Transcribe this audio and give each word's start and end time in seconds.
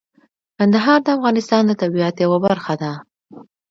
کندهار 0.57 0.99
د 1.03 1.07
افغانستان 1.17 1.61
د 1.67 1.71
طبیعت 1.81 2.15
یوه 2.25 2.37
برخه 2.47 2.73
ده. 2.81 2.91